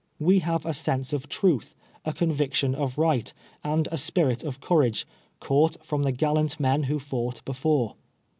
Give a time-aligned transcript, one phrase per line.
[0.17, 3.31] We have a sense of truth, a conviction of right,
[3.63, 5.05] and a spirit of courage,
[5.39, 7.93] caught from Hhe gallant men who fought before.